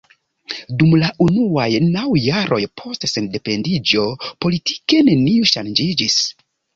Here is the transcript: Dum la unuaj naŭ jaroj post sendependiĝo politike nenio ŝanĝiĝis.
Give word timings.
Dum 0.77 0.93
la 1.01 1.09
unuaj 1.25 1.67
naŭ 1.83 2.05
jaroj 2.27 2.59
post 2.81 3.05
sendependiĝo 3.11 4.07
politike 4.47 5.03
nenio 5.11 5.51
ŝanĝiĝis. 5.53 6.17